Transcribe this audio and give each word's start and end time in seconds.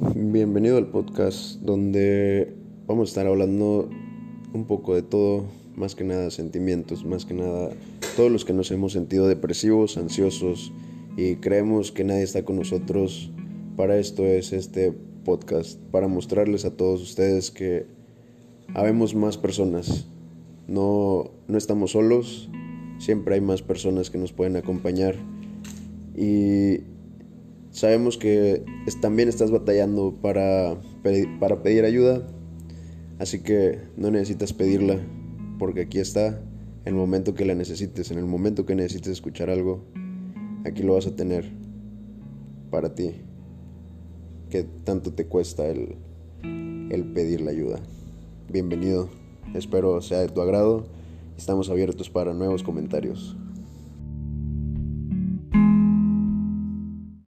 Bienvenido 0.00 0.76
al 0.76 0.88
podcast 0.88 1.60
donde 1.60 2.52
vamos 2.88 3.08
a 3.08 3.10
estar 3.10 3.26
hablando 3.28 3.88
un 4.52 4.64
poco 4.66 4.96
de 4.96 5.02
todo, 5.02 5.44
más 5.76 5.94
que 5.94 6.02
nada 6.02 6.32
sentimientos, 6.32 7.04
más 7.04 7.24
que 7.24 7.34
nada 7.34 7.70
todos 8.16 8.28
los 8.28 8.44
que 8.44 8.52
nos 8.52 8.72
hemos 8.72 8.92
sentido 8.92 9.28
depresivos, 9.28 9.96
ansiosos 9.96 10.72
y 11.16 11.36
creemos 11.36 11.92
que 11.92 12.02
nadie 12.02 12.24
está 12.24 12.44
con 12.44 12.56
nosotros. 12.56 13.30
Para 13.76 13.96
esto 13.96 14.24
es 14.24 14.52
este 14.52 14.92
podcast, 15.24 15.78
para 15.92 16.08
mostrarles 16.08 16.64
a 16.64 16.76
todos 16.76 17.00
ustedes 17.00 17.52
que 17.52 17.86
habemos 18.74 19.14
más 19.14 19.38
personas. 19.38 20.08
No, 20.66 21.30
no 21.46 21.56
estamos 21.56 21.92
solos, 21.92 22.50
siempre 22.98 23.36
hay 23.36 23.40
más 23.40 23.62
personas 23.62 24.10
que 24.10 24.18
nos 24.18 24.32
pueden 24.32 24.56
acompañar 24.56 25.14
y 26.16 26.80
sabemos 27.74 28.16
que 28.16 28.64
también 29.00 29.28
estás 29.28 29.50
batallando 29.50 30.14
para, 30.22 30.80
para 31.40 31.62
pedir 31.62 31.84
ayuda, 31.84 32.24
así 33.18 33.40
que 33.40 33.80
no 33.96 34.12
necesitas 34.12 34.52
pedirla 34.52 35.00
porque 35.58 35.82
aquí 35.82 35.98
está 35.98 36.40
el 36.84 36.94
momento 36.94 37.34
que 37.34 37.44
la 37.44 37.54
necesites, 37.54 38.12
en 38.12 38.18
el 38.18 38.26
momento 38.26 38.64
que 38.64 38.76
necesites 38.76 39.12
escuchar 39.12 39.50
algo, 39.50 39.84
aquí 40.64 40.84
lo 40.84 40.94
vas 40.94 41.08
a 41.08 41.16
tener 41.16 41.50
para 42.70 42.94
ti. 42.94 43.12
Que 44.50 44.62
tanto 44.84 45.12
te 45.12 45.26
cuesta 45.26 45.66
el, 45.66 45.96
el 46.42 47.04
pedir 47.12 47.40
la 47.40 47.50
ayuda. 47.50 47.80
Bienvenido, 48.48 49.08
espero 49.52 50.00
sea 50.00 50.20
de 50.20 50.28
tu 50.28 50.40
agrado. 50.40 50.84
Estamos 51.36 51.70
abiertos 51.70 52.08
para 52.08 52.34
nuevos 52.34 52.62
comentarios. 52.62 53.36